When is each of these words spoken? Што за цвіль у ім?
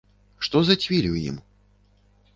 Што 0.47 0.61
за 0.69 0.77
цвіль 0.85 1.11
у 1.13 1.21
ім? 1.29 1.37